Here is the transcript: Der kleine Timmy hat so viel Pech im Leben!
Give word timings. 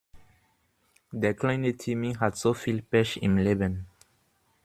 Der 1.11 1.35
kleine 1.35 1.77
Timmy 1.77 2.15
hat 2.15 2.35
so 2.35 2.55
viel 2.55 2.81
Pech 2.81 3.21
im 3.21 3.37
Leben! 3.37 3.85